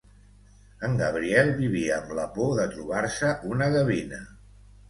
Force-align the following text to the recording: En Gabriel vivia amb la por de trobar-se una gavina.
En 0.87 0.95
Gabriel 1.01 1.51
vivia 1.59 1.93
amb 1.99 2.15
la 2.21 2.25
por 2.39 2.57
de 2.61 2.67
trobar-se 2.73 3.33
una 3.55 3.73
gavina. 3.77 4.27